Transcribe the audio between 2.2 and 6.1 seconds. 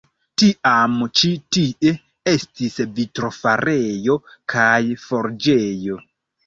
estis vitrofarejo kaj forĝejo.